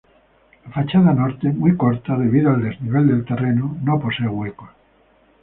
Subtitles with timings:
[0.65, 4.69] La fachada norte, muy corta debido al desnivel del terreno, no posee huecos.